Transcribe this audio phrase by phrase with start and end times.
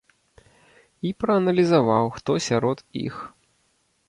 [1.09, 3.15] І прааналізаваў, хто сярод іх.